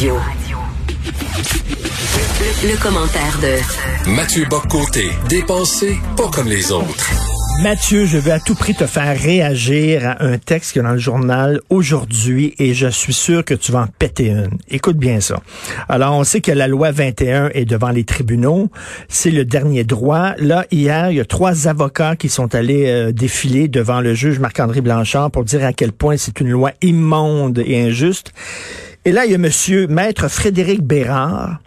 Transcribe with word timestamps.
Le, 0.00 0.12
commentaire 2.80 3.36
de 3.42 4.10
Mathieu 4.12 4.44
Boccoté, 4.48 5.10
dépensé 5.28 5.98
pas 6.16 6.28
comme 6.28 6.46
les 6.46 6.70
autres. 6.70 7.10
Mathieu, 7.64 8.04
je 8.04 8.16
veux 8.16 8.30
à 8.30 8.38
tout 8.38 8.54
prix 8.54 8.76
te 8.76 8.86
faire 8.86 9.18
réagir 9.18 10.06
à 10.06 10.22
un 10.24 10.38
texte 10.38 10.72
qui 10.72 10.78
est 10.78 10.82
dans 10.82 10.92
le 10.92 10.98
journal 10.98 11.60
aujourd'hui 11.68 12.54
et 12.60 12.74
je 12.74 12.86
suis 12.86 13.12
sûr 13.12 13.44
que 13.44 13.54
tu 13.54 13.72
vas 13.72 13.80
en 13.80 13.86
péter 13.88 14.28
une. 14.28 14.56
Écoute 14.68 14.98
bien 14.98 15.20
ça. 15.20 15.40
Alors, 15.88 16.14
on 16.14 16.22
sait 16.22 16.40
que 16.40 16.52
la 16.52 16.68
loi 16.68 16.92
21 16.92 17.50
est 17.54 17.64
devant 17.64 17.90
les 17.90 18.04
tribunaux. 18.04 18.70
C'est 19.08 19.32
le 19.32 19.44
dernier 19.44 19.82
droit. 19.82 20.34
Là, 20.38 20.64
hier, 20.70 21.10
il 21.10 21.16
y 21.16 21.20
a 21.20 21.24
trois 21.24 21.66
avocats 21.66 22.14
qui 22.14 22.28
sont 22.28 22.54
allés 22.54 22.86
euh, 22.86 23.10
défiler 23.10 23.66
devant 23.66 24.00
le 24.00 24.14
juge 24.14 24.38
Marc-André 24.38 24.80
Blanchard 24.80 25.32
pour 25.32 25.42
dire 25.42 25.64
à 25.64 25.72
quel 25.72 25.90
point 25.90 26.16
c'est 26.16 26.38
une 26.40 26.50
loi 26.50 26.70
immonde 26.82 27.60
et 27.66 27.82
injuste. 27.82 28.32
Et 29.08 29.12
là, 29.12 29.24
il 29.24 29.32
y 29.32 29.34
a 29.34 29.38
monsieur 29.38 29.86
Maître 29.86 30.28
Frédéric 30.28 30.82
Bérard 30.82 31.60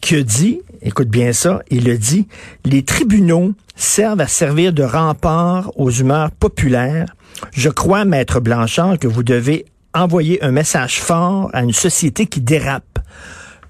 qui 0.00 0.16
a 0.16 0.22
dit, 0.24 0.62
écoute 0.82 1.06
bien 1.06 1.32
ça, 1.32 1.62
il 1.70 1.88
a 1.90 1.96
dit, 1.96 2.26
les 2.64 2.82
tribunaux 2.82 3.52
servent 3.76 4.20
à 4.20 4.26
servir 4.26 4.72
de 4.72 4.82
rempart 4.82 5.70
aux 5.76 5.92
humeurs 5.92 6.32
populaires. 6.32 7.14
Je 7.52 7.68
crois, 7.68 8.04
Maître 8.04 8.40
Blanchard, 8.40 8.98
que 8.98 9.06
vous 9.06 9.22
devez 9.22 9.66
envoyer 9.94 10.42
un 10.42 10.50
message 10.50 11.00
fort 11.00 11.50
à 11.52 11.62
une 11.62 11.72
société 11.72 12.26
qui 12.26 12.40
dérape. 12.40 12.98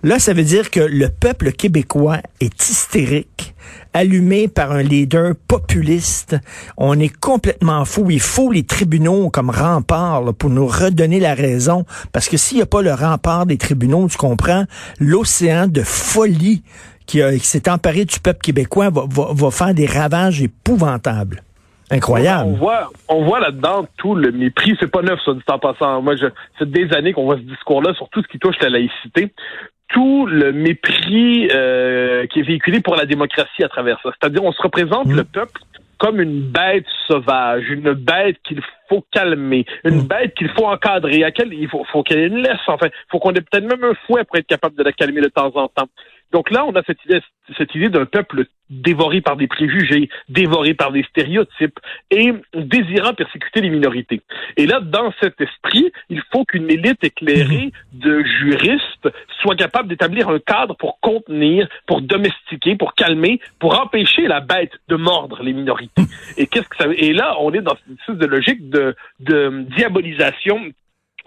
Là, 0.03 0.19
ça 0.19 0.33
veut 0.33 0.43
dire 0.43 0.71
que 0.71 0.81
le 0.81 1.11
peuple 1.11 1.53
québécois 1.53 2.23
est 2.41 2.71
hystérique, 2.71 3.55
allumé 3.93 4.49
par 4.49 4.73
un 4.73 4.83
leader 4.83 5.35
populiste. 5.49 6.37
On 6.77 6.99
est 6.99 7.15
complètement 7.15 7.85
fou. 7.85 8.11
Il 8.11 8.21
faut 8.21 8.51
les 8.51 8.65
tribunaux 8.65 9.31
comme 9.31 9.51
rempart 9.51 10.35
pour 10.35 10.51
nous 10.51 10.67
redonner 10.67 11.21
la 11.21 11.35
raison. 11.35 11.85
Parce 12.13 12.29
que 12.29 12.37
s'il 12.37 12.59
n'y 12.59 12.63
a 12.63 12.67
pas 12.67 12.83
le 12.83 12.93
rempart 12.93 13.47
des 13.47 13.59
tribunaux, 13.59 14.09
tu 14.09 14.17
comprends, 14.17 14.65
l'océan 15.01 15.67
de 15.67 15.83
folie 15.83 16.63
qui, 17.07 17.21
s'est 17.41 17.71
emparé 17.71 18.05
du 18.05 18.21
peuple 18.21 18.41
québécois 18.41 18.91
va, 18.91 19.51
faire 19.51 19.75
des 19.75 19.87
ravages 19.87 20.43
épouvantables. 20.43 21.43
Incroyable. 21.91 22.51
On 22.51 22.57
voit, 22.57 22.91
on 23.09 23.25
voit 23.25 23.41
là-dedans 23.41 23.87
tout 23.97 24.15
le 24.15 24.31
mépris. 24.31 24.77
C'est 24.79 24.91
pas 24.91 25.01
neuf, 25.01 25.19
ça, 25.25 25.33
dit 25.33 25.41
en 25.49 25.59
passant. 25.59 26.03
Moi, 26.03 26.17
je, 26.17 26.27
c'est 26.59 26.71
des 26.71 26.93
années 26.93 27.15
qu'on 27.15 27.25
voit 27.25 27.37
ce 27.37 27.43
discours-là 27.43 27.95
sur 27.95 28.11
tout 28.11 28.23
ce 28.23 28.29
qui 28.29 28.39
touche 28.39 28.57
la 28.61 28.69
laïcité 28.69 29.33
tout 29.89 30.27
le 30.27 30.53
mépris 30.53 31.49
euh, 31.53 32.27
qui 32.27 32.41
est 32.41 32.43
véhiculé 32.43 32.81
pour 32.81 32.97
la 32.97 33.07
démocratie 33.07 33.65
à 33.65 33.69
travers 33.69 33.99
ça. 34.03 34.11
C'est-à-dire, 34.21 34.45
on 34.45 34.53
se 34.53 34.63
représente 34.63 35.07
mmh. 35.07 35.17
le 35.17 35.25
peuple 35.25 35.61
comme 35.99 36.21
une 36.21 36.43
bête 36.43 36.87
sauvage, 37.09 37.69
une 37.71 37.93
bête 37.93 38.37
qu'il 38.45 38.63
faut 38.89 39.05
calmer, 39.11 39.67
une 39.85 40.03
mmh. 40.03 40.07
bête 40.07 40.35
qu'il 40.35 40.49
faut 40.51 40.67
encadrer, 40.67 41.23
à 41.23 41.27
laquelle 41.27 41.53
il 41.53 41.69
faut, 41.69 41.85
faut 41.91 42.05
qu'elle 42.05 42.21
ait 42.21 42.27
une 42.29 42.39
laisse, 42.39 42.61
enfin, 42.69 42.87
il 42.87 43.11
faut 43.11 43.19
qu'on 43.19 43.33
ait 43.33 43.41
peut-être 43.41 43.65
même 43.65 43.83
un 43.83 43.95
fouet 44.07 44.23
pour 44.25 44.37
être 44.37 44.47
capable 44.47 44.77
de 44.77 44.85
la 44.85 44.93
calmer 44.93 45.21
de 45.21 45.29
temps 45.29 45.51
en 45.57 45.67
temps. 45.67 45.89
Donc 46.33 46.51
là, 46.51 46.65
on 46.67 46.75
a 46.75 46.83
cette 46.83 47.03
idée, 47.05 47.21
cette 47.57 47.75
idée 47.75 47.89
d'un 47.89 48.07
peuple 48.07 48.45
dévoré 48.71 49.21
par 49.21 49.37
des 49.37 49.47
préjugés, 49.47 50.11
dévoré 50.29 50.75
par 50.75 50.93
des 50.93 51.03
stéréotypes 51.05 51.81
et 52.11 52.33
désirant 52.55 53.15
persécuter 53.15 53.63
les 53.63 53.71
minorités. 53.71 54.21
Et 54.57 54.67
là, 54.67 54.81
dans 54.81 55.13
cet 55.21 55.41
esprit, 55.41 55.91
il 56.11 56.23
faut 56.31 56.45
qu'une 56.45 56.71
élite 56.71 57.03
éclairée 57.03 57.73
mhm. 57.95 58.01
de 58.01 58.23
juristes 58.23 59.09
soit 59.41 59.57
capable 59.57 59.89
d'établir 59.89 60.29
un 60.29 60.39
cadre 60.39 60.77
pour 60.77 61.01
contenir, 61.01 61.67
pour 61.87 62.03
domestiquer, 62.03 62.77
pour 62.77 62.95
calmer, 62.95 63.41
pour 63.59 63.81
empêcher 63.81 64.27
la 64.27 64.41
bête 64.41 64.73
de 64.89 64.97
mordre 64.97 65.43
les 65.43 65.55
minorités. 65.55 66.03
Et 66.37 66.47
qu'est-ce 66.47 66.69
que 66.69 66.77
ça 66.77 66.89
Et 66.95 67.13
là, 67.13 67.37
on 67.41 67.53
est 67.55 67.63
dans 67.63 67.77
une 67.89 67.95
espèce 67.95 68.17
de 68.17 68.27
logique 68.27 68.69
de, 68.69 68.95
de 69.21 69.65
diabolisation 69.77 70.73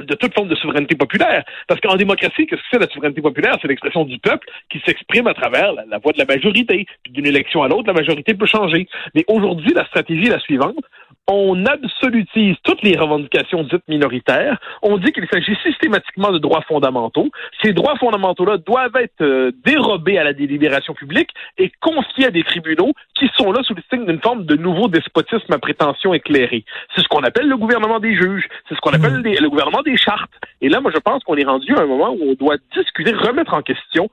de 0.01 0.15
toute 0.15 0.33
forme 0.33 0.47
de 0.47 0.55
souveraineté 0.55 0.95
populaire. 0.95 1.43
Parce 1.67 1.79
qu'en 1.81 1.95
démocratie, 1.95 2.45
qu'est-ce 2.45 2.61
que 2.61 2.67
c'est 2.71 2.79
la 2.79 2.87
souveraineté 2.87 3.21
populaire? 3.21 3.57
C'est 3.61 3.67
l'expression 3.67 4.05
du 4.05 4.19
peuple 4.19 4.47
qui 4.69 4.81
s'exprime 4.85 5.27
à 5.27 5.33
travers 5.33 5.73
la, 5.73 5.97
voix 5.99 6.13
de 6.13 6.19
la 6.19 6.25
majorité. 6.25 6.85
Puis 7.03 7.11
d'une 7.11 7.25
élection 7.25 7.63
à 7.63 7.67
l'autre, 7.67 7.87
la 7.87 7.93
majorité 7.93 8.33
peut 8.33 8.45
changer. 8.45 8.87
Mais 9.15 9.23
aujourd'hui, 9.27 9.73
la 9.73 9.85
stratégie 9.85 10.27
est 10.27 10.31
la 10.31 10.39
suivante 10.39 10.83
on 11.27 11.65
absolutise 11.65 12.55
toutes 12.63 12.81
les 12.81 12.97
revendications 12.97 13.63
dites 13.63 13.87
minoritaires. 13.87 14.59
On 14.81 14.97
dit 14.97 15.11
qu'il 15.11 15.27
s'agit 15.31 15.55
systématiquement 15.63 16.31
de 16.31 16.39
droits 16.39 16.63
fondamentaux. 16.67 17.29
Ces 17.61 17.73
droits 17.73 17.95
fondamentaux-là 17.97 18.57
doivent 18.57 18.95
être 18.95 19.21
euh, 19.21 19.51
dérobés 19.65 20.17
à 20.17 20.23
la 20.23 20.33
délibération 20.33 20.93
publique 20.93 21.29
et 21.57 21.71
confiés 21.79 22.25
à 22.25 22.31
des 22.31 22.43
tribunaux 22.43 22.93
qui 23.15 23.29
sont 23.37 23.51
là 23.51 23.61
sous 23.63 23.75
le 23.75 23.83
signe 23.89 24.05
d'une 24.05 24.21
forme 24.21 24.45
de 24.45 24.55
nouveau 24.55 24.87
despotisme 24.87 25.53
à 25.53 25.59
prétention 25.59 26.13
éclairée. 26.13 26.65
C'est 26.95 27.01
ce 27.01 27.07
qu'on 27.07 27.23
appelle 27.23 27.47
le 27.47 27.57
gouvernement 27.57 27.99
des 27.99 28.15
juges. 28.15 28.47
C'est 28.67 28.75
ce 28.75 28.81
qu'on 28.81 28.91
appelle 28.91 29.19
mmh. 29.19 29.41
le 29.41 29.49
gouvernement 29.49 29.83
des 29.83 29.97
chartes. 29.97 30.31
Et 30.61 30.69
là, 30.69 30.81
moi, 30.81 30.91
je 30.93 30.99
pense 30.99 31.23
qu'on 31.23 31.35
est 31.35 31.45
rendu 31.45 31.73
à 31.75 31.81
un 31.81 31.85
moment 31.85 32.11
où 32.11 32.31
on 32.31 32.33
doit 32.33 32.57
discuter, 32.75 33.11
remettre 33.13 33.53
en 33.53 33.61
question 33.61 34.09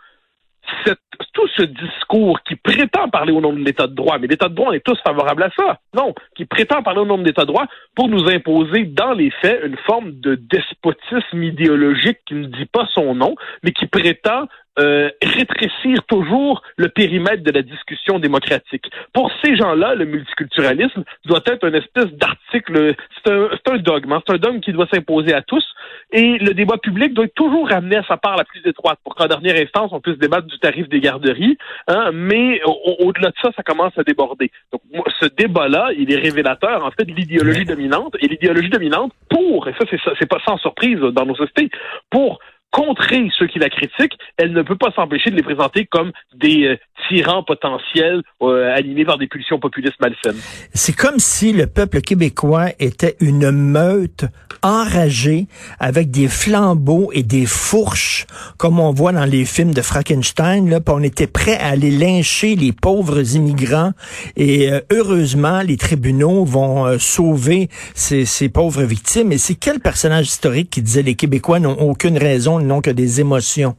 tout 1.32 1.48
ce 1.56 1.62
discours 1.62 2.40
qui 2.42 2.56
prétend 2.56 3.08
parler 3.08 3.32
au 3.32 3.40
nom 3.40 3.52
de 3.52 3.64
l'État 3.64 3.86
de 3.86 3.94
droit, 3.94 4.18
mais 4.18 4.26
l'État 4.26 4.48
de 4.48 4.54
droit, 4.54 4.70
on 4.70 4.72
est 4.72 4.84
tous 4.84 4.98
favorables 5.04 5.42
à 5.42 5.50
ça. 5.56 5.78
Non, 5.94 6.14
qui 6.36 6.44
prétend 6.44 6.82
parler 6.82 7.00
au 7.00 7.06
nom 7.06 7.18
de 7.18 7.24
l'État 7.24 7.42
de 7.42 7.48
droit 7.48 7.66
pour 7.94 8.08
nous 8.08 8.28
imposer 8.28 8.84
dans 8.84 9.12
les 9.12 9.30
faits 9.30 9.60
une 9.64 9.76
forme 9.86 10.12
de 10.20 10.34
despotisme 10.34 11.42
idéologique 11.42 12.18
qui 12.26 12.34
ne 12.34 12.46
dit 12.46 12.66
pas 12.66 12.86
son 12.94 13.14
nom, 13.14 13.34
mais 13.62 13.72
qui 13.72 13.86
prétend 13.86 14.48
euh, 14.78 15.10
rétrécir 15.22 16.04
toujours 16.06 16.62
le 16.76 16.88
périmètre 16.88 17.42
de 17.42 17.50
la 17.50 17.62
discussion 17.62 18.20
démocratique. 18.20 18.88
Pour 19.12 19.32
ces 19.42 19.56
gens-là, 19.56 19.96
le 19.96 20.04
multiculturalisme 20.04 21.02
doit 21.24 21.42
être 21.46 21.66
une 21.66 21.74
espèce 21.74 22.12
d'article, 22.12 22.94
c'est 23.16 23.32
un, 23.32 23.48
un, 23.72 23.78
dogme, 23.78 24.12
hein. 24.12 24.22
c'est 24.24 24.34
un 24.34 24.38
dogme 24.38 24.60
qui 24.60 24.72
doit 24.72 24.86
s'imposer 24.92 25.34
à 25.34 25.42
tous, 25.42 25.64
et 26.10 26.38
le 26.38 26.54
débat 26.54 26.78
public 26.78 27.12
doit 27.12 27.26
être 27.26 27.34
toujours 27.34 27.68
ramené 27.68 27.96
à 27.96 28.04
sa 28.04 28.16
part 28.16 28.36
la 28.36 28.44
plus 28.44 28.60
étroite 28.64 28.98
pour 29.04 29.14
qu'en 29.14 29.26
dernière 29.26 29.56
instance, 29.56 29.90
on 29.92 30.00
puisse 30.00 30.18
débattre 30.18 30.46
du 30.46 30.58
tarif 30.58 30.88
des 30.88 31.00
garderies, 31.00 31.58
hein, 31.86 32.10
mais 32.12 32.60
au-delà 32.98 33.28
de 33.28 33.34
ça, 33.42 33.50
ça 33.54 33.62
commence 33.62 33.96
à 33.98 34.02
déborder. 34.02 34.50
Donc, 34.72 34.82
ce 35.20 35.26
débat-là, 35.26 35.90
il 35.96 36.12
est 36.12 36.16
révélateur, 36.16 36.84
en 36.84 36.90
fait, 36.90 37.04
de 37.04 37.12
l'idéologie 37.12 37.64
dominante, 37.64 38.16
et 38.20 38.28
l'idéologie 38.28 38.70
dominante 38.70 39.12
pour, 39.28 39.68
et 39.68 39.72
ça, 39.72 39.84
c'est 39.90 40.00
ça, 40.00 40.12
c'est 40.18 40.28
pas 40.28 40.40
sans 40.46 40.56
surprise 40.58 40.98
dans 40.98 41.26
nos 41.26 41.36
sociétés, 41.36 41.70
pour 42.10 42.38
contrer 42.70 43.28
ceux 43.38 43.46
qui 43.46 43.58
la 43.58 43.70
critiquent, 43.70 44.18
elle 44.36 44.52
ne 44.52 44.62
peut 44.62 44.76
pas 44.76 44.90
s'empêcher 44.94 45.30
de 45.30 45.36
les 45.36 45.42
présenter 45.42 45.86
comme 45.86 46.12
des 46.34 46.64
euh, 46.64 46.76
tyrans 47.08 47.42
potentiels 47.42 48.22
euh, 48.42 48.74
animés 48.74 49.04
par 49.04 49.18
des 49.18 49.26
pulsions 49.26 49.58
populistes 49.58 49.98
malsaines. 50.00 50.40
C'est 50.74 50.94
comme 50.94 51.18
si 51.18 51.52
le 51.52 51.66
peuple 51.66 52.00
québécois 52.00 52.66
était 52.78 53.16
une 53.20 53.50
meute 53.50 54.24
enragée 54.62 55.46
avec 55.78 56.10
des 56.10 56.28
flambeaux 56.28 57.10
et 57.12 57.22
des 57.22 57.46
fourches, 57.46 58.26
comme 58.58 58.80
on 58.80 58.92
voit 58.92 59.12
dans 59.12 59.24
les 59.24 59.44
films 59.44 59.72
de 59.72 59.82
Frankenstein. 59.82 60.68
Là, 60.68 60.80
on 60.88 61.02
était 61.02 61.26
prêt 61.26 61.56
à 61.56 61.68
aller 61.68 61.90
lyncher 61.90 62.54
les 62.54 62.72
pauvres 62.72 63.34
immigrants 63.34 63.92
et 64.36 64.70
euh, 64.70 64.80
heureusement, 64.90 65.62
les 65.62 65.76
tribunaux 65.76 66.44
vont 66.44 66.98
sauver 66.98 67.68
ces, 67.94 68.24
ces 68.24 68.48
pauvres 68.48 68.82
victimes. 68.82 69.32
Et 69.32 69.38
c'est 69.38 69.54
quel 69.54 69.80
personnage 69.80 70.26
historique 70.26 70.70
qui 70.70 70.82
disait 70.82 71.02
les 71.02 71.14
Québécois 71.14 71.60
n'ont 71.60 71.78
aucune 71.78 72.18
raison 72.18 72.57
non 72.60 72.80
que 72.80 72.90
des 72.90 73.20
émotions. 73.20 73.76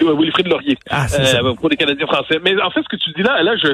Wilfrid 0.00 0.48
Laurier. 0.48 0.78
Ah, 0.90 1.06
euh, 1.18 1.54
pour 1.54 1.68
les 1.68 1.76
Canadiens 1.76 2.06
français. 2.06 2.38
Mais 2.42 2.60
en 2.60 2.70
fait, 2.70 2.82
ce 2.82 2.88
que 2.88 2.96
tu 2.96 3.10
dis 3.12 3.22
là, 3.22 3.42
là, 3.42 3.56
je, 3.56 3.68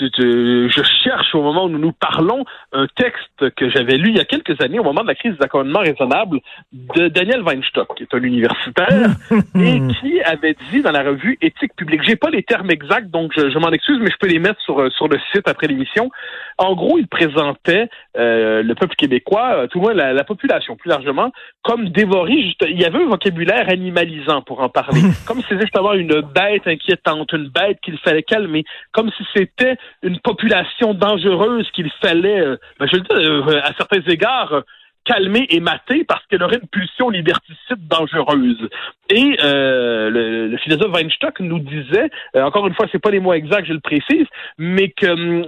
je 0.00 0.82
cherche 1.04 1.34
au 1.34 1.42
moment 1.42 1.64
où 1.64 1.68
nous 1.68 1.78
nous 1.78 1.92
parlons 1.92 2.44
un 2.72 2.86
texte 2.96 3.50
que 3.56 3.70
j'avais 3.70 3.96
lu 3.96 4.10
il 4.10 4.16
y 4.16 4.20
a 4.20 4.24
quelques 4.24 4.60
années, 4.60 4.78
au 4.78 4.84
moment 4.84 5.02
de 5.02 5.08
la 5.08 5.14
crise 5.14 5.36
des 5.36 5.44
accommodements 5.44 5.80
raisonnables, 5.80 6.40
de 6.72 7.08
Daniel 7.08 7.42
Weinstock, 7.42 7.94
qui 7.96 8.04
est 8.04 8.14
un 8.14 8.22
universitaire, 8.22 9.10
et 9.56 9.80
qui 10.00 10.20
avait 10.22 10.56
dit 10.70 10.82
dans 10.82 10.92
la 10.92 11.02
revue 11.02 11.38
Éthique 11.40 11.74
publique, 11.76 12.02
j'ai 12.04 12.16
pas 12.16 12.30
les 12.30 12.42
termes 12.42 12.70
exacts, 12.70 13.10
donc 13.10 13.32
je, 13.36 13.58
m'en 13.58 13.70
excuse, 13.70 13.98
mais 14.00 14.10
je 14.10 14.16
peux 14.18 14.28
les 14.28 14.38
mettre 14.38 14.60
sur, 14.62 14.90
sur 14.92 15.08
le 15.08 15.18
site 15.32 15.48
après 15.48 15.66
l'émission. 15.66 16.10
En 16.58 16.74
gros, 16.74 16.98
il 16.98 17.08
présentait 17.08 17.88
euh, 18.16 18.62
le 18.62 18.74
peuple 18.74 18.94
québécois, 18.94 19.54
euh, 19.54 19.66
tout 19.66 19.78
le 19.78 19.82
moins 19.82 19.94
la, 19.94 20.12
la, 20.12 20.24
population 20.24 20.76
plus 20.76 20.88
largement, 20.88 21.32
comme 21.62 21.88
dévoré. 21.88 22.42
Juste, 22.42 22.64
il 22.68 22.80
y 22.80 22.84
avait 22.84 23.02
un 23.02 23.08
vocabulaire 23.08 23.68
animalisant 23.68 24.42
pour 24.42 24.60
en 24.60 24.68
parler, 24.68 25.00
comme 25.26 25.40
si 25.40 25.46
c'était 25.48 25.62
justement 25.62 25.92
une 25.92 26.20
bête 26.20 26.66
inquiétante, 26.66 27.32
une 27.32 27.48
bête 27.48 27.78
qu'il 27.82 27.98
fallait 27.98 28.22
calmer, 28.22 28.64
comme 28.92 29.10
si 29.10 29.24
c'était 29.34 29.76
une 30.02 30.18
population 30.20 30.94
dangereuse 30.94 31.70
qu'il 31.72 31.90
fallait, 32.02 32.40
euh, 32.40 32.56
ben, 32.78 32.86
je 32.90 32.96
le 32.96 33.02
dis, 33.02 33.14
euh, 33.14 33.60
à 33.62 33.72
certains 33.74 34.02
égards, 34.08 34.62
calmée 35.04 35.46
et 35.50 35.60
matée 35.60 36.04
parce 36.04 36.24
qu'elle 36.26 36.42
aurait 36.42 36.58
une 36.62 36.68
pulsion 36.68 37.10
liberticide 37.10 37.88
dangereuse. 37.88 38.68
Et 39.10 39.36
euh, 39.42 40.10
le, 40.10 40.56
philosophe 40.58 40.92
Weinstock 40.92 41.40
nous 41.40 41.58
disait, 41.58 42.10
euh, 42.36 42.42
encore 42.42 42.66
une 42.66 42.74
fois, 42.74 42.86
c'est 42.92 43.00
pas 43.00 43.10
les 43.10 43.20
mots 43.20 43.32
exacts, 43.32 43.66
je 43.66 43.72
le 43.72 43.80
précise, 43.80 44.26
mais 44.58 44.90
qu'il 44.90 45.10
hum, 45.10 45.44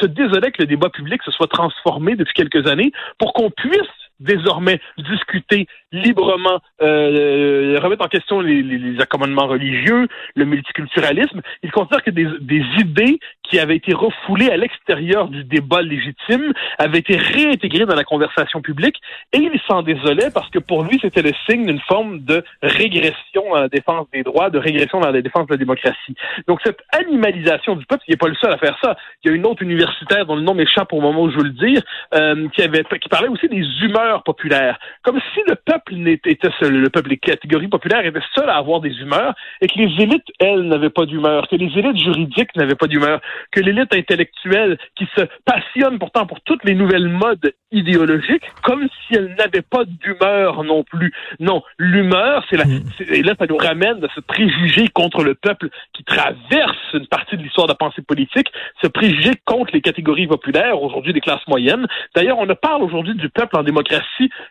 se 0.00 0.06
désolait 0.06 0.50
que 0.50 0.62
le 0.62 0.66
débat 0.66 0.90
public 0.90 1.22
se 1.22 1.30
soit 1.30 1.48
transformé 1.48 2.16
depuis 2.16 2.34
quelques 2.34 2.66
années 2.68 2.92
pour 3.18 3.32
qu'on 3.32 3.50
puisse 3.50 3.80
désormais 4.20 4.80
discuter 4.98 5.66
librement, 5.92 6.60
euh, 6.82 7.78
remettre 7.80 8.04
en 8.04 8.08
question 8.08 8.40
les, 8.40 8.62
les, 8.62 9.00
accommodements 9.00 9.46
religieux, 9.46 10.08
le 10.34 10.44
multiculturalisme. 10.44 11.40
Il 11.62 11.70
considère 11.70 12.02
que 12.02 12.10
des, 12.10 12.26
des 12.40 12.62
idées 12.78 13.18
qui 13.42 13.58
avaient 13.58 13.76
été 13.76 13.94
refoulées 13.94 14.50
à 14.50 14.56
l'extérieur 14.56 15.28
du 15.28 15.44
débat 15.44 15.82
légitime 15.82 16.52
avaient 16.78 16.98
été 16.98 17.16
réintégrées 17.16 17.86
dans 17.86 17.94
la 17.94 18.04
conversation 18.04 18.60
publique 18.60 18.96
et 19.32 19.38
il 19.38 19.60
s'en 19.66 19.82
désolait 19.82 20.30
parce 20.32 20.50
que 20.50 20.58
pour 20.58 20.82
lui, 20.82 20.98
c'était 21.00 21.22
le 21.22 21.32
signe 21.48 21.66
d'une 21.66 21.80
forme 21.80 22.20
de 22.20 22.44
régression 22.62 23.44
dans 23.50 23.60
la 23.60 23.68
défense 23.68 24.06
des 24.12 24.22
droits, 24.22 24.50
de 24.50 24.58
régression 24.58 25.00
dans 25.00 25.10
la 25.10 25.22
défense 25.22 25.46
de 25.46 25.54
la 25.54 25.58
démocratie. 25.58 26.14
Donc 26.46 26.60
cette 26.64 26.80
animalisation 26.92 27.76
du 27.76 27.86
peuple, 27.86 28.04
il 28.08 28.12
n'est 28.12 28.16
pas 28.18 28.28
le 28.28 28.34
seul 28.34 28.52
à 28.52 28.58
faire 28.58 28.76
ça. 28.82 28.96
Il 29.22 29.30
y 29.30 29.32
a 29.32 29.36
une 29.36 29.46
autre 29.46 29.62
universitaire 29.62 30.26
dont 30.26 30.36
le 30.36 30.42
nom 30.42 30.54
m'échappe 30.54 30.92
au 30.92 31.00
moment 31.00 31.22
où 31.22 31.30
je 31.30 31.36
veux 31.36 31.44
le 31.44 31.50
dire, 31.50 31.82
euh, 32.14 32.48
qui 32.50 32.62
avait 32.62 32.84
qui 33.00 33.08
parlait 33.08 33.28
aussi 33.28 33.48
des 33.48 33.64
humeurs 33.82 34.07
populaires, 34.24 34.78
comme 35.02 35.20
si 35.34 35.40
le 35.46 35.54
peuple 35.54 35.94
n'était 35.94 36.38
seul, 36.58 36.74
le 36.76 36.90
peuple, 36.90 37.10
les 37.10 37.18
catégories 37.18 37.68
populaires 37.68 38.04
étaient 38.04 38.18
seuls 38.34 38.48
à 38.48 38.56
avoir 38.56 38.80
des 38.80 38.90
humeurs 39.00 39.34
et 39.60 39.68
que 39.68 39.78
les 39.78 40.02
élites, 40.02 40.26
elles, 40.40 40.62
n'avaient 40.62 40.90
pas 40.90 41.06
d'humeur, 41.06 41.48
que 41.48 41.56
les 41.56 41.70
élites 41.78 41.98
juridiques 42.02 42.54
n'avaient 42.56 42.74
pas 42.74 42.86
d'humeur, 42.86 43.20
que 43.52 43.60
l'élite 43.60 43.94
intellectuelle 43.94 44.78
qui 44.96 45.06
se 45.16 45.22
passionne 45.44 45.98
pourtant 45.98 46.26
pour 46.26 46.40
toutes 46.42 46.64
les 46.64 46.74
nouvelles 46.74 47.08
modes 47.08 47.52
idéologiques, 47.70 48.44
comme 48.62 48.88
si 48.88 49.16
elle 49.16 49.34
n'avait 49.38 49.62
pas 49.62 49.84
d'humeur 49.84 50.64
non 50.64 50.84
plus. 50.84 51.12
Non, 51.40 51.62
l'humeur, 51.78 52.44
c'est 52.48 52.56
la, 52.56 52.64
mm. 52.64 52.82
et 53.10 53.22
là, 53.22 53.34
ça 53.38 53.46
nous 53.46 53.56
ramène 53.56 54.04
à 54.04 54.08
ce 54.14 54.20
préjugé 54.20 54.88
contre 54.88 55.22
le 55.22 55.34
peuple 55.34 55.68
qui 55.92 56.04
traverse 56.04 56.76
une 56.94 57.06
partie 57.06 57.36
de 57.36 57.42
l'histoire 57.42 57.66
de 57.66 57.72
la 57.72 57.76
pensée 57.76 58.02
politique, 58.02 58.48
ce 58.82 58.86
préjugé 58.86 59.32
contre 59.44 59.72
les 59.74 59.80
catégories 59.80 60.26
populaires, 60.26 60.82
aujourd'hui 60.82 61.12
des 61.12 61.20
classes 61.20 61.46
moyennes. 61.46 61.86
D'ailleurs, 62.14 62.38
on 62.38 62.46
ne 62.46 62.54
parle 62.54 62.82
aujourd'hui 62.82 63.14
du 63.14 63.28
peuple 63.28 63.56
en 63.56 63.62
démocratie 63.62 63.97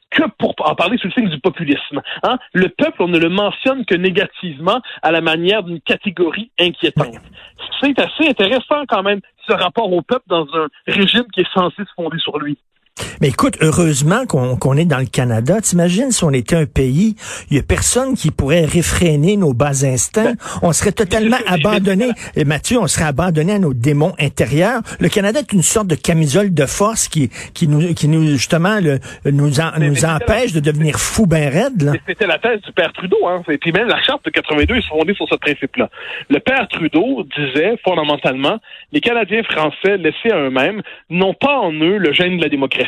que 0.10 0.24
pour 0.38 0.56
en 0.60 0.76
parler 0.76 0.98
sous 0.98 1.08
le 1.08 1.14
signe 1.14 1.30
du 1.30 1.40
populisme. 1.40 2.02
Hein? 2.24 2.38
Le 2.54 2.70
peuple, 2.70 3.02
on 3.04 3.08
ne 3.08 3.20
le 3.20 3.30
mentionne 3.30 3.86
que 3.86 3.96
négativement 3.96 4.82
à 5.02 5.12
la 5.12 5.22
manière 5.22 5.64
d'une 5.64 5.82
catégorie 5.82 6.52
inquiétante. 6.60 7.18
C'est 7.82 8.00
assez 8.00 8.28
intéressant 8.28 8.84
quand 8.88 9.04
même, 9.04 9.22
ce 9.48 9.54
rapport 9.54 9.92
au 9.92 10.02
peuple 10.02 10.26
dans 10.28 10.48
un 10.54 10.68
régime 10.88 11.26
qui 11.34 11.42
est 11.42 11.54
censé 11.54 11.78
se 11.78 11.94
fonder 11.96 12.20
sur 12.20 12.38
lui. 12.40 12.58
Mais 13.22 13.30
écoute, 13.30 13.58
heureusement 13.62 14.26
qu'on 14.26 14.78
est 14.78 14.86
dans 14.86 15.00
le 15.00 15.06
Canada. 15.06 15.62
T'imagines 15.62 16.12
si 16.12 16.24
on 16.24 16.32
était 16.32 16.56
un 16.56 16.66
pays, 16.66 17.16
il 17.50 17.58
y 17.58 17.60
a 17.60 17.64
personne 17.64 18.16
qui 18.16 18.32
pourrait 18.32 18.66
réfréner 18.66 19.38
nos 19.38 19.54
bas 19.54 19.86
instincts. 19.86 20.34
On 20.62 20.74
serait 20.74 20.92
totalement 20.92 21.38
abandonné. 21.48 22.10
Et 22.36 22.46
Mathieu, 22.46 22.80
on 22.80 22.88
serait 22.88 23.06
abandonné 23.06 23.54
à 23.54 23.60
nos 23.60 23.74
démons 23.74 24.14
intérieurs. 24.20 24.82
Le 25.00 25.10
Canada 25.10 25.40
est 25.40 25.54
une 25.54 25.62
sorte 25.62 25.88
de 25.88 25.96
camisole 25.96 26.54
de 26.54 26.66
force 26.66 27.08
qui, 27.08 27.30
qui 27.54 27.68
nous, 27.68 27.94
qui 27.94 28.08
nous 28.08 28.26
justement 28.28 28.80
le, 28.80 29.00
nous, 29.26 29.50
nous 29.80 30.06
empêche 30.06 30.54
de 30.54 30.60
devenir 30.60 31.00
fous 31.00 31.28
ben 31.28 31.50
raides. 31.50 31.94
C'était 32.08 32.28
la 32.28 32.40
thèse 32.40 32.62
du 32.62 32.72
père 32.72 32.92
Trudeau. 32.94 33.28
Hein. 33.28 33.44
Et 33.50 33.58
puis 33.58 33.72
même 33.72 33.88
la 33.88 34.02
charte 34.02 34.26
de 34.26 34.30
82 34.30 34.76
est 34.76 34.88
fondée 34.88 35.14
sur 35.14 35.28
ce 35.30 35.36
principe-là. 35.36 35.90
Le 36.30 36.40
père 36.40 36.68
Trudeau 36.70 37.26
disait 37.38 37.78
fondamentalement, 37.84 38.60
les 38.92 39.02
Canadiens 39.02 39.44
français 39.44 39.98
laissés 39.98 40.32
à 40.32 40.40
eux-mêmes 40.40 40.82
n'ont 41.10 41.34
pas 41.34 41.58
en 41.58 41.72
eux 41.74 41.98
le 41.98 42.14
gène 42.14 42.38
de 42.38 42.44
la 42.44 42.50
démocratie 42.50 42.87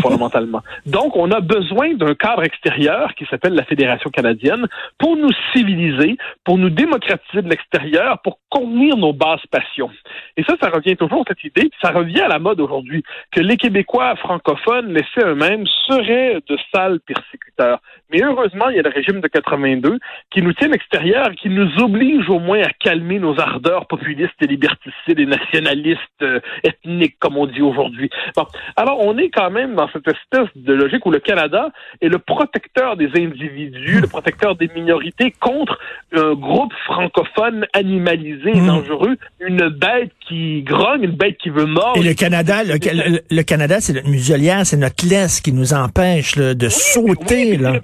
fondamentalement. 0.00 0.62
Donc, 0.86 1.16
on 1.16 1.30
a 1.30 1.40
besoin 1.40 1.94
d'un 1.94 2.14
cadre 2.14 2.44
extérieur 2.44 3.14
qui 3.14 3.24
s'appelle 3.26 3.54
la 3.54 3.64
Fédération 3.64 4.10
canadienne 4.10 4.66
pour 4.98 5.16
nous 5.16 5.30
civiliser, 5.52 6.16
pour 6.44 6.58
nous 6.58 6.70
démocratiser 6.70 7.42
de 7.42 7.48
l'extérieur, 7.48 8.20
pour 8.22 8.38
contenir 8.50 8.96
nos 8.96 9.12
basses 9.12 9.46
passions. 9.50 9.90
Et 10.36 10.42
ça, 10.44 10.56
ça 10.60 10.70
revient 10.70 10.96
toujours 10.96 11.24
cette 11.26 11.42
idée, 11.44 11.70
ça 11.82 11.90
revient 11.90 12.20
à 12.20 12.28
la 12.28 12.38
mode 12.38 12.60
aujourd'hui, 12.60 13.02
que 13.32 13.40
les 13.40 13.56
Québécois 13.56 14.16
francophones 14.16 14.92
laissés 14.92 15.24
eux-mêmes 15.24 15.66
seraient 15.86 16.40
de 16.46 16.58
sales 16.72 17.00
persécuteurs. 17.00 17.80
Mais 18.10 18.22
heureusement, 18.22 18.70
il 18.70 18.76
y 18.76 18.78
a 18.78 18.82
le 18.82 18.90
régime 18.90 19.20
de 19.20 19.28
82 19.28 19.98
qui 20.30 20.42
nous 20.42 20.52
tient 20.54 20.72
extérieur, 20.72 21.30
qui 21.32 21.50
nous 21.50 21.68
oblige 21.78 22.28
au 22.30 22.38
moins 22.38 22.62
à 22.62 22.70
calmer 22.70 23.18
nos 23.18 23.38
ardeurs 23.38 23.86
populistes 23.86 24.40
et 24.40 24.46
liberticides 24.46 25.18
et 25.18 25.26
nationalistes 25.26 26.00
euh, 26.22 26.40
ethniques, 26.64 27.18
comme 27.18 27.36
on 27.36 27.46
dit 27.46 27.62
aujourd'hui. 27.62 28.10
Bon, 28.36 28.46
alors 28.76 29.00
on 29.00 29.17
est 29.18 29.30
quand 29.30 29.50
même 29.50 29.74
dans 29.74 29.88
cette 29.92 30.08
espèce 30.08 30.48
de 30.56 30.72
logique 30.72 31.04
où 31.06 31.10
le 31.10 31.18
Canada 31.18 31.70
est 32.00 32.08
le 32.08 32.18
protecteur 32.18 32.96
des 32.96 33.08
individus, 33.16 34.00
le 34.00 34.06
protecteur 34.06 34.56
des 34.56 34.68
minorités 34.74 35.32
contre 35.40 35.78
un 36.14 36.34
groupe 36.34 36.72
francophone 36.84 37.66
animalisé 37.72 38.50
et 38.50 38.60
hmm. 38.60 38.66
dangereux, 38.66 39.16
une 39.40 39.68
bête 39.68 40.12
qui 40.26 40.62
grogne, 40.62 41.04
une 41.04 41.16
bête 41.16 41.38
qui 41.38 41.50
veut 41.50 41.66
mordre. 41.66 42.00
Et 42.00 42.06
le 42.06 42.14
Canada, 42.14 42.62
le, 42.64 43.42
Canada, 43.42 43.80
c'est 43.80 43.92
notre 43.92 44.08
muselière, 44.08 44.64
c'est 44.64 44.76
notre 44.76 45.06
laisse 45.08 45.40
qui 45.40 45.52
nous 45.52 45.74
empêche 45.74 46.36
de 46.36 46.68
sauter. 46.68 47.56
là 47.56 47.80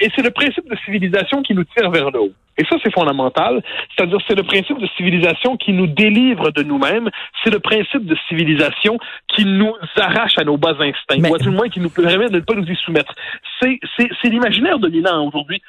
et 0.00 0.10
c'est 0.14 0.22
le 0.22 0.30
principe 0.30 0.68
de 0.68 0.76
civilisation 0.84 1.42
qui 1.42 1.54
nous 1.54 1.64
tire 1.64 1.90
vers 1.90 2.10
le 2.10 2.20
haut. 2.20 2.32
Et 2.58 2.64
ça, 2.64 2.76
c'est 2.82 2.92
fondamental. 2.92 3.62
C'est-à-dire, 3.94 4.18
c'est 4.26 4.34
le 4.34 4.42
principe 4.42 4.78
de 4.78 4.88
civilisation 4.96 5.56
qui 5.56 5.72
nous 5.72 5.86
délivre 5.86 6.50
de 6.50 6.62
nous-mêmes. 6.64 7.08
C'est 7.42 7.50
le 7.50 7.60
principe 7.60 8.04
de 8.04 8.16
civilisation 8.28 8.98
qui 9.28 9.44
nous 9.44 9.74
arrache 9.96 10.36
à 10.38 10.44
nos 10.44 10.56
bas 10.56 10.74
instincts, 10.80 11.30
ou 11.30 11.34
à 11.34 11.38
tout 11.38 11.50
le 11.50 11.56
moins 11.56 11.68
qui 11.68 11.78
nous 11.80 11.90
permet 11.90 12.28
de 12.28 12.36
ne 12.36 12.40
pas 12.40 12.54
nous 12.54 12.66
y 12.66 12.74
soumettre. 12.76 13.14
C'est, 13.62 13.78
c'est, 13.96 14.08
c'est 14.20 14.28
l'imaginaire 14.28 14.80
dominant 14.80 15.24
aujourd'hui. 15.26 15.62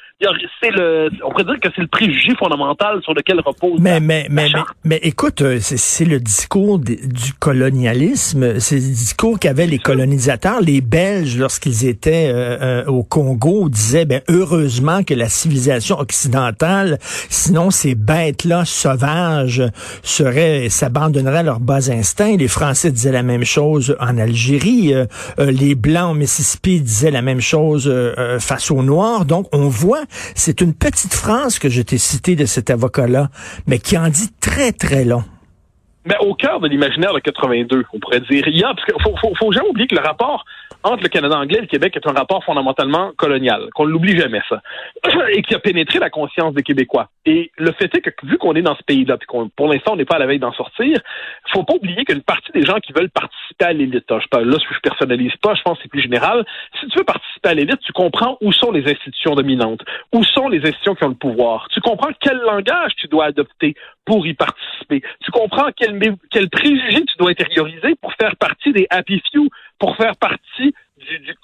C'est 0.62 0.72
le, 0.72 1.10
on 1.24 1.32
pourrait 1.32 1.46
dire 1.46 1.60
que 1.62 1.70
c'est 1.74 1.82
le 1.82 1.88
préjugé 1.88 2.36
fondamental 2.38 3.02
sur 3.04 3.14
lequel 3.14 3.40
repose. 3.40 3.80
Mais, 3.80 4.00
mais, 4.02 4.28
mais, 4.30 4.50
mais, 4.84 5.00
écoute, 5.02 5.42
euh, 5.42 5.60
c'est, 5.62 5.78
c'est 5.78 6.04
le 6.04 6.20
discours 6.20 6.80
du 6.80 7.34
colonialisme. 7.40 8.60
C'est 8.60 8.76
le 8.76 8.82
discours 8.82 9.40
qu'avaient 9.40 9.68
les 9.68 9.80
colonisateurs. 9.80 10.60
Les 10.60 10.82
Belges, 10.82 11.38
lorsqu'ils 11.38 11.88
étaient 11.88 12.30
euh, 12.34 12.84
euh, 12.84 12.86
au 12.88 13.04
Congo, 13.04 13.70
disaient, 13.70 14.06
ben, 14.06 14.22
heureusement 14.28 15.04
que 15.04 15.14
la 15.14 15.30
civilisation 15.30 16.00
occidentale 16.00 16.98
Sinon, 17.30 17.72
ces 17.72 17.96
bêtes-là 17.96 18.66
sauvages 18.66 19.64
seraient, 20.04 20.70
s'abandonneraient 20.70 21.40
à 21.40 21.44
leurs 21.44 21.60
bas 21.60 21.92
instincts. 21.92 22.38
Les 22.38 22.48
Français 22.48 22.92
disaient 22.92 23.12
la 23.12 23.24
même 23.24 23.44
chose 23.44 23.96
en 24.00 24.18
Algérie. 24.18 24.94
Euh, 24.94 25.06
euh, 25.40 25.52
les 25.52 25.76
Blancs 25.76 26.12
au 26.12 26.14
Mississippi 26.14 26.82
disaient 26.82 27.12
la 27.12 27.22
même 27.22 27.42
chose 27.42 27.88
euh, 27.88 28.40
face 28.40 28.72
aux 28.72 28.84
Noirs. 28.84 29.26
Donc, 29.26 29.48
on 29.54 29.68
voit, 29.68 30.04
c'est 30.36 30.62
une 30.62 30.74
petite 30.74 31.14
France 31.14 31.60
que 31.60 31.70
je 31.70 31.82
t'ai 31.82 31.98
citée 31.98 32.36
de 32.36 32.46
cet 32.46 32.70
avocat-là, 32.70 33.30
mais 33.68 33.80
qui 33.80 33.98
en 33.98 34.10
dit 34.10 34.30
très, 34.40 34.72
très 34.72 35.06
long. 35.06 35.24
Mais 36.06 36.16
au 36.22 36.34
cœur 36.34 36.60
de 36.60 36.68
l'imaginaire 36.68 37.14
de 37.14 37.20
82, 37.20 37.84
on 37.94 38.00
pourrait 38.00 38.22
dire, 38.22 38.48
il 38.48 38.58
y 38.58 38.64
a, 38.64 38.74
parce 38.74 38.86
qu'il 38.86 39.02
faut, 39.04 39.16
faut, 39.22 39.34
faut 39.36 39.52
jamais 39.52 39.70
oublier 39.70 39.88
que 39.88 39.96
le 39.96 40.02
rapport 40.02 40.46
entre 40.84 41.04
le 41.04 41.10
Canada 41.10 41.38
anglais 41.38 41.58
et 41.58 41.62
le 41.62 41.68
Québec 41.68 41.96
est 41.96 42.08
un 42.08 42.14
rapport 42.14 42.44
fondamentalement 42.44 43.12
colonial, 43.18 43.70
qu'on 43.74 43.86
ne 43.86 43.92
l'oublie 43.92 44.18
jamais, 44.18 44.42
ça, 44.48 44.62
et 45.34 45.42
qui 45.42 45.54
a 45.54 45.60
pénétré 45.60 46.00
la 46.00 46.10
conscience 46.10 46.54
des 46.54 46.64
Québécois. 46.64 47.10
Et 47.26 47.52
le 47.58 47.72
fait 47.74 47.94
est 47.96 48.02
que, 48.02 48.12
vu 48.24 48.38
qu'on 48.38 48.56
est 48.56 48.62
dans 48.62 48.76
ce 48.76 48.84
pays-là, 48.84 49.18
puis 49.18 49.28
qu'on, 49.28 49.50
pour 49.50 49.68
l'instant, 49.68 49.94
on 49.94 49.96
n'est 49.98 50.06
pas 50.06 50.16
à 50.16 50.20
la 50.20 50.26
veille 50.26 50.40
d'en 50.40 50.54
sortir, 50.54 50.98
faut 51.52 51.64
pas 51.64 51.74
oublier 51.74 52.06
qu'une 52.06 52.22
partie 52.22 52.52
des 52.54 52.64
gens 52.64 52.80
qui 52.80 52.94
veulent 52.94 53.10
participer 53.10 53.66
à 53.66 53.74
l'élite, 53.74 54.06
pas, 54.08 54.42
là, 54.42 54.58
je 54.58 54.80
personnalise 54.82 55.36
pas, 55.42 55.56
je 55.56 55.62
pense 55.64 55.78
que 55.78 55.84
c'est 55.84 55.90
plus 55.90 56.02
général, 56.02 56.46
si 56.80 56.88
tu 56.88 56.98
veux 56.98 57.04
participer 57.04 57.50
à 57.50 57.54
l'élite, 57.54 57.80
tu 57.86 57.92
comprends 57.92 58.38
où 58.42 58.52
sont 58.52 58.72
les 58.72 58.90
institutions 58.90 59.36
dominantes, 59.36 59.82
où 60.14 60.24
sont 60.24 60.48
les 60.48 60.60
institutions 60.60 60.96
qui 60.96 61.04
ont 61.04 61.10
le 61.10 61.16
pouvoir, 61.16 61.68
tu 61.72 61.82
comprends 61.82 62.12
quel 62.20 62.38
langage 62.38 62.94
tu 62.98 63.08
dois 63.08 63.26
adopter 63.26 63.76
pour 64.06 64.26
y 64.26 64.34
participer, 64.34 65.02
tu 65.22 65.32
comprends 65.32 65.70
quel, 65.76 66.00
quel 66.32 66.50
préjugé 66.50 67.04
tu 67.06 67.18
dois 67.18 67.32
intérioriser 67.32 67.96
pour 68.02 68.14
faire 68.14 68.36
partie 68.38 68.72
des 68.72 68.88
happy 68.90 69.22
few, 69.32 69.50
pour 69.80 69.96
faire 69.96 70.16
partie 70.18 70.39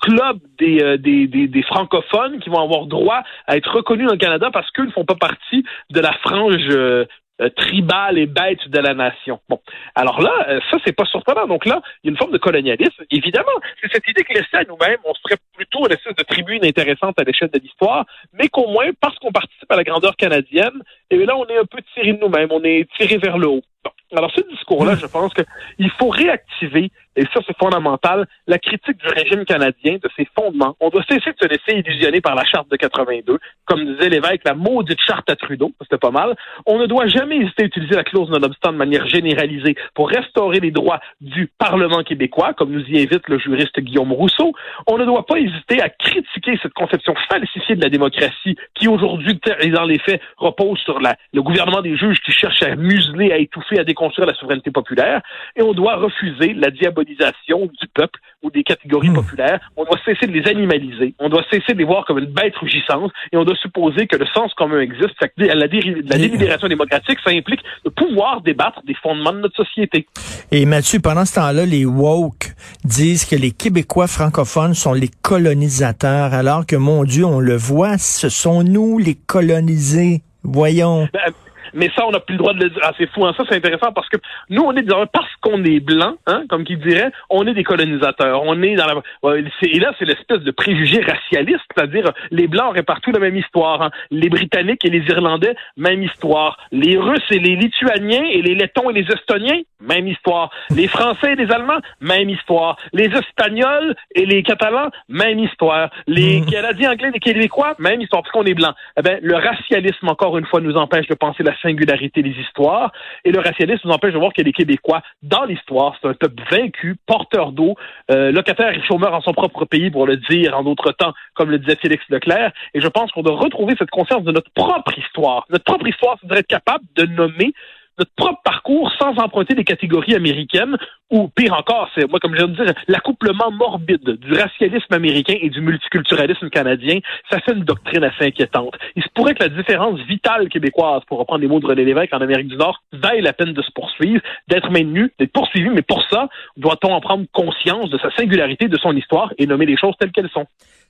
club 0.06 0.40
euh, 0.62 0.98
des, 0.98 1.28
des, 1.28 1.48
des, 1.48 1.64
francophones 1.64 2.40
qui 2.40 2.50
vont 2.50 2.62
avoir 2.62 2.86
droit 2.86 3.24
à 3.48 3.58
être 3.58 3.72
reconnus 3.72 4.08
dans 4.08 4.18
Canada 4.18 4.50
parce 4.54 4.70
qu'ils 4.72 4.86
ne 4.86 4.92
font 4.92 5.06
pas 5.06 5.16
partie 5.16 5.66
de 5.90 6.00
la 6.00 6.14
frange 6.14 6.68
euh, 6.70 7.06
euh, 7.42 7.50
tribale 7.50 8.18
et 8.20 8.28
bête 8.28 8.70
de 8.70 8.80
la 8.80 8.94
nation. 8.94 9.40
Bon, 9.50 9.60
alors 9.96 10.22
là, 10.22 10.60
ça 10.70 10.78
c'est 10.86 10.96
pas 10.96 11.06
surprenant. 11.06 11.48
Donc 11.48 11.66
là, 11.66 11.82
il 12.04 12.08
y 12.08 12.10
a 12.10 12.12
une 12.12 12.18
forme 12.18 12.32
de 12.32 12.38
colonialisme. 12.38 13.04
Évidemment, 13.10 13.58
c'est 13.82 13.92
cette 13.92 14.08
idée 14.08 14.24
que 14.24 14.34
laissée 14.34 14.58
à 14.58 14.64
nous-mêmes, 14.64 15.00
on 15.04 15.14
serait 15.16 15.40
plutôt 15.56 15.86
une 15.86 15.94
espèce 15.94 16.16
de 16.16 16.24
tribune 16.24 16.64
intéressante 16.64 17.20
à 17.20 17.24
l'échelle 17.24 17.50
de 17.52 17.60
l'histoire, 17.60 18.06
mais 18.34 18.48
qu'au 18.48 18.68
moins 18.68 18.92
parce 19.02 19.18
qu'on 19.18 19.32
participe 19.32 19.70
à 19.72 19.76
la 19.76 19.84
grandeur 19.84 20.16
canadienne, 20.16 20.82
et 21.10 21.16
eh 21.16 21.26
là 21.26 21.36
on 21.36 21.46
est 21.48 21.58
un 21.58 21.66
peu 21.66 21.80
tiré 21.94 22.14
de 22.14 22.20
nous-mêmes, 22.20 22.50
on 22.52 22.64
est 22.64 22.88
tiré 22.98 23.18
vers 23.18 23.38
le 23.38 23.48
haut. 23.48 23.64
Alors 24.12 24.32
ce 24.32 24.42
discours-là, 24.50 24.96
je 24.96 25.08
pense 25.08 25.34
qu'il 25.34 25.92
faut 25.98 26.10
réactiver 26.10 26.92
et 27.16 27.24
ça 27.34 27.40
c'est 27.48 27.58
fondamental, 27.58 28.28
la 28.46 28.60
critique 28.60 28.98
du 28.98 29.08
régime 29.08 29.46
canadien, 29.46 29.96
de 29.96 30.10
ses 30.16 30.28
fondements. 30.36 30.76
On 30.80 30.90
doit 30.90 31.04
cesser 31.04 31.32
de 31.32 31.38
se 31.42 31.48
laisser 31.48 31.80
illusionner 31.80 32.22
par 32.22 32.36
la 32.36 32.44
charte 32.46 32.70
de 32.70 32.76
82. 32.76 33.40
Comme 33.66 33.86
disait 33.86 34.10
l'évêque, 34.10 34.42
la 34.46 34.54
maudite 34.54 35.00
charte 35.02 35.30
à 35.30 35.36
Trudeau, 35.36 35.72
c'était 35.82 35.98
pas 35.98 36.12
mal. 36.12 36.36
On 36.66 36.78
ne 36.78 36.86
doit 36.86 37.08
jamais 37.08 37.38
hésiter 37.38 37.64
à 37.64 37.66
utiliser 37.66 37.96
la 37.96 38.04
clause 38.04 38.30
non-obstant 38.30 38.72
de 38.72 38.78
manière 38.78 39.08
généralisée 39.08 39.76
pour 39.94 40.10
restaurer 40.10 40.60
les 40.60 40.72
droits 40.72 41.00
du 41.22 41.50
Parlement 41.58 42.04
québécois, 42.04 42.54
comme 42.54 42.72
nous 42.72 42.86
y 42.88 43.02
invite 43.02 43.28
le 43.28 43.40
juriste 43.40 43.80
Guillaume 43.80 44.12
Rousseau. 44.12 44.54
On 44.88 44.98
ne 44.98 45.06
doit 45.06 45.26
pas 45.26 45.38
hésiter 45.40 45.82
à 45.82 45.90
critiquer 45.90 46.60
cette 46.62 46.74
conception 46.74 47.16
falsifiée 47.30 47.76
de 47.76 47.82
la 47.82 47.90
démocratie 47.90 48.56
qui 48.76 48.88
aujourd'hui, 48.88 49.40
dans 49.72 49.84
les 49.86 50.00
faits, 50.00 50.22
repose 50.38 50.80
sur 50.80 51.00
la, 51.00 51.16
le 51.34 51.42
gouvernement 51.42 51.82
des 51.82 51.98
juges 51.98 52.20
qui 52.22 52.32
cherche 52.32 52.62
à 52.64 52.76
museler, 52.76 53.32
à 53.32 53.38
étouffer, 53.38 53.80
à 53.80 53.84
déconstruire 53.84 54.28
la 54.28 54.34
souveraineté 54.34 54.72
populaire. 54.72 55.22
Et 55.56 55.62
on 55.62 55.74
doit 55.74 55.96
refuser 55.96 56.54
la 56.54 56.70
diabolisation 56.70 57.66
du 57.66 57.88
peuple 57.94 58.20
ou 58.44 58.52
des 58.52 58.64
catégories 58.64 59.10
Hmm. 59.10 59.16
populaires. 59.16 59.60
On 59.76 59.84
doit 59.84 60.00
cesser 60.06 60.28
de 60.28 60.32
les 60.32 60.48
animaliser. 60.48 61.14
On 61.20 61.30
doit 61.30 61.44
cesser 61.52 61.74
de 61.74 61.78
les 61.78 61.84
voir 61.84 62.06
comme 62.06 62.20
une 62.20 62.26
bête 62.26 62.56
rugissante. 62.58 63.12
Et 63.32 63.38
on 63.38 63.44
doit 63.44 63.55
supposer 63.56 64.08
que 64.08 64.16
le 64.16 64.26
sens 64.28 64.54
commun 64.54 64.80
existe. 64.80 65.18
Fait 65.20 65.30
que 65.30 65.44
la, 65.44 65.68
déri- 65.68 66.02
la 66.08 66.18
délibération 66.18 66.68
démocratique, 66.68 67.20
ça 67.24 67.32
implique 67.32 67.62
de 67.84 67.90
pouvoir 67.90 68.42
débattre 68.42 68.82
des 68.86 68.96
fondements 68.96 69.34
de 69.34 69.40
notre 69.40 69.56
société. 69.56 70.08
Et 70.52 70.66
Mathieu, 70.66 71.00
pendant 71.00 71.26
ce 71.26 71.36
temps-là, 71.36 71.66
les 71.66 71.86
woke 71.86 72.54
disent 72.84 73.26
que 73.26 73.36
les 73.36 73.52
Québécois 73.52 74.08
francophones 74.08 74.74
sont 74.74 74.94
les 74.94 75.10
colonisateurs, 75.22 76.34
alors 76.34 76.66
que, 76.66 76.76
mon 76.76 77.04
Dieu, 77.04 77.26
on 77.26 77.40
le 77.40 77.56
voit, 77.56 77.98
ce 77.98 78.30
sont 78.30 78.64
nous 78.64 79.00
les 79.00 79.16
colonisés. 79.16 80.22
Voyons. 80.44 81.08
Ben, 81.12 81.34
mais 81.76 81.92
ça, 81.96 82.08
on 82.08 82.12
n'a 82.12 82.20
plus 82.20 82.34
le 82.34 82.40
droit 82.40 82.54
de 82.54 82.64
le 82.64 82.70
dire. 82.70 82.80
Ah, 82.82 82.94
c'est 82.98 83.10
fou, 83.12 83.26
hein? 83.26 83.34
ça, 83.38 83.44
c'est 83.48 83.58
intéressant 83.58 83.92
parce 83.92 84.10
que 84.10 84.18
nous, 84.50 84.64
on 84.64 84.74
est 84.74 84.82
dans, 84.82 85.06
parce 85.08 85.30
qu'on 85.42 85.64
est 85.64 85.82
blanc, 85.82 86.16
hein, 86.26 86.44
comme 86.50 86.64
qui 86.64 86.78
dirait, 86.78 87.12
on 87.30 87.46
est 87.46 87.54
des 87.54 87.64
colonisateurs. 87.64 88.42
On 88.44 88.62
est 88.64 88.76
dans 88.76 88.86
la, 88.86 89.36
et 89.62 89.80
là, 89.80 89.94
c'est 90.00 90.06
l'espèce 90.06 90.40
de 90.40 90.52
préjugé 90.52 91.02
racialiste, 91.02 91.66
c'est-à-dire, 91.76 92.12
les 92.32 92.48
blancs 92.48 92.70
auraient 92.70 92.84
partout 92.84 93.12
la 93.12 93.20
même 93.20 93.36
histoire, 93.36 93.82
hein. 93.82 93.92
Les 94.10 94.30
Britanniques 94.30 94.86
et 94.86 94.90
les 94.90 95.04
Irlandais, 95.10 95.56
même 95.78 96.02
histoire. 96.02 96.58
Les 96.72 96.98
Russes 96.98 97.30
et 97.30 97.40
les 97.40 97.56
Lituaniens 97.56 98.24
et 98.24 98.42
les 98.42 98.56
Lettons 98.56 98.90
et 98.90 98.94
les 98.94 99.12
Estoniens, 99.12 99.62
même 99.82 100.08
histoire. 100.08 100.50
Les 100.70 100.88
Français 100.88 101.34
et 101.34 101.36
les 101.36 101.52
Allemands, 101.52 101.80
même 102.00 102.30
histoire. 102.30 102.78
Les 102.94 103.06
Espagnols 103.06 103.96
et 104.14 104.26
les 104.26 104.44
Catalans, 104.44 104.90
même 105.10 105.40
histoire. 105.40 105.90
Les 106.08 106.42
Canadiens 106.50 106.94
anglais 106.94 107.10
et 107.10 107.12
les 107.12 107.20
Québécois, 107.20 107.76
même 107.80 108.00
histoire, 108.00 108.24
parce 108.24 108.32
qu'on 108.32 108.46
est 108.46 108.54
blanc. 108.54 108.74
Eh 108.98 109.02
ben, 109.02 109.20
le 109.22 109.36
racialisme, 109.36 110.08
encore 110.08 110.38
une 110.38 110.46
fois, 110.46 110.62
nous 110.62 110.78
empêche 110.78 111.08
de 111.08 111.16
penser 111.16 111.44
la 111.44 111.56
singularité 111.66 112.22
des 112.22 112.36
histoires, 112.44 112.92
et 113.24 113.32
le 113.32 113.40
racialisme 113.40 113.88
nous 113.88 113.94
empêche 113.94 114.14
de 114.14 114.20
voir 114.20 114.34
que 114.34 114.42
les 114.42 114.54
Québécois, 114.54 115.02
dans 115.24 115.46
l'histoire, 115.46 115.96
c'est 116.02 116.08
un 116.08 116.14
peuple 116.14 116.44
vaincu, 116.52 116.96
porteur 117.06 117.52
d'eau, 117.52 117.76
euh, 118.12 118.32
locataire 118.32 118.72
et 118.72 118.82
chômeur 118.84 119.14
en 119.14 119.22
son 119.22 119.34
propre 119.34 119.66
pays, 119.66 119.90
pour 119.90 120.06
le 120.06 120.18
dire 120.18 120.58
en 120.58 120.64
d'autres 120.64 120.92
temps, 120.92 121.14
comme 121.34 121.50
le 121.50 121.60
disait 121.60 121.76
Félix 121.76 122.04
Leclerc, 122.10 122.52
et 122.74 122.82
je 122.82 122.88
pense 122.88 123.12
qu'on 123.12 123.24
doit 123.24 123.38
retrouver 123.38 123.76
cette 123.78 123.90
conscience 123.90 124.24
de 124.24 124.32
notre 124.32 124.52
propre 124.52 124.98
histoire. 124.98 125.46
Notre 125.50 125.64
propre 125.64 125.88
histoire, 125.88 126.18
c'est 126.22 126.28
d'être 126.28 126.48
capable 126.48 126.86
de 126.96 127.06
nommer 127.06 127.54
notre 127.98 128.12
propre 128.16 128.42
parcours 128.44 128.92
sans 129.00 129.18
emprunter 129.18 129.54
des 129.56 129.64
catégories 129.64 130.16
américaines 130.16 130.78
ou 131.10 131.28
pire 131.30 131.54
encore, 131.54 131.90
c'est 131.96 132.10
moi 132.10 132.20
comme 132.20 132.34
je 132.34 132.38
viens 132.38 132.48
de 132.48 132.56
dire, 132.56 132.74
l'accouplement 132.88 133.52
morbide 133.52 134.18
du 134.20 134.34
racialisme 134.34 134.94
américain 134.94 135.36
et 135.40 135.50
du 135.50 135.62
multiculturalisme 135.62 136.50
canadien, 136.50 137.00
ça 137.30 137.40
fait 137.40 137.54
une 137.54 137.64
doctrine 137.64 138.04
assez 138.04 138.26
inquiétante. 138.26 138.76
Il 138.96 139.04
se 139.04 139.10
pourrait 139.14 139.36
que 139.36 139.44
la 139.44 139.50
différence 139.50 140.00
vitale 140.02 140.50
québécoise, 140.50 141.04
pour 141.08 141.20
reprendre 141.20 141.42
les 141.42 141.48
mots 141.48 141.60
de 141.60 141.68
René 141.68 141.86
Lévesque 141.86 142.14
en 142.14 142.22
Amérique 142.22 142.48
du 142.48 142.58
Nord, 142.58 142.82
vaille 142.92 143.22
la 143.22 143.34
peine 143.34 143.54
de 143.54 143.62
se 143.62 143.72
poursuivre, 143.72 144.22
d'être 144.48 144.70
maintenu, 144.72 145.12
d'être 145.20 145.32
poursuivi, 145.32 145.70
mais 145.70 145.84
pour 145.84 146.04
ça, 146.10 146.28
doit-on 146.58 146.92
en 146.92 147.02
prendre 147.02 147.26
conscience 147.32 147.90
de 147.90 147.98
sa 148.00 148.12
singularité, 148.12 148.68
de 148.68 148.78
son 148.78 148.96
histoire 148.96 149.32
et 149.38 149.46
nommer 149.46 149.66
les 149.66 149.78
choses 149.78 149.94
telles 150.00 150.12
qu'elles 150.12 150.30
sont? 150.30 150.48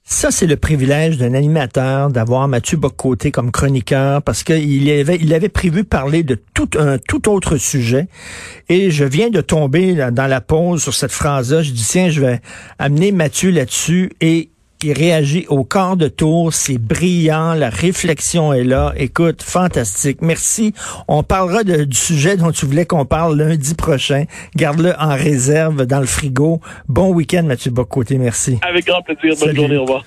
Ça, 0.07 0.29
c'est 0.29 0.45
le 0.45 0.55
privilège 0.55 1.17
d'un 1.17 1.33
animateur 1.33 2.11
d'avoir 2.11 2.47
Mathieu 2.47 2.77
Bocoté 2.77 3.31
comme 3.31 3.49
chroniqueur 3.49 4.21
parce 4.21 4.43
qu'il 4.43 4.91
avait, 4.91 5.49
prévu 5.49 5.83
parler 5.83 6.21
de 6.21 6.39
tout 6.53 6.69
un 6.77 6.99
tout 6.99 7.27
autre 7.27 7.57
sujet. 7.57 8.07
Et 8.69 8.91
je 8.91 9.03
viens 9.03 9.31
de 9.31 9.41
tomber 9.41 9.95
dans 9.95 10.27
la 10.27 10.41
pause 10.41 10.83
sur 10.83 10.93
cette 10.93 11.11
phrase-là. 11.11 11.63
Je 11.63 11.71
dis, 11.71 11.83
tiens, 11.83 12.11
je 12.11 12.21
vais 12.21 12.39
amener 12.77 13.11
Mathieu 13.11 13.49
là-dessus 13.49 14.11
et 14.21 14.51
il 14.83 14.93
réagit 14.93 15.45
au 15.49 15.63
quart 15.63 15.97
de 15.97 16.07
tour. 16.07 16.53
C'est 16.53 16.77
brillant. 16.77 17.53
La 17.53 17.69
réflexion 17.69 18.53
est 18.53 18.63
là. 18.63 18.93
Écoute, 18.97 19.41
fantastique. 19.41 20.19
Merci. 20.21 20.73
On 21.07 21.23
parlera 21.23 21.63
de- 21.63 21.83
du 21.85 21.97
sujet 21.97 22.37
dont 22.37 22.51
tu 22.51 22.65
voulais 22.65 22.85
qu'on 22.85 23.05
parle 23.05 23.37
lundi 23.37 23.73
prochain. 23.73 24.25
Garde-le 24.55 24.93
en 24.99 25.15
réserve 25.15 25.85
dans 25.85 25.99
le 25.99 26.05
frigo. 26.05 26.61
Bon 26.87 27.11
week-end, 27.13 27.43
Mathieu 27.43 27.71
Bocoté. 27.71 28.17
Merci. 28.17 28.59
Avec 28.61 28.85
grand 28.85 29.01
plaisir. 29.01 29.29
Bonne 29.29 29.37
Salut. 29.37 29.55
journée. 29.55 29.77
Au 29.77 29.81
revoir. 29.83 30.03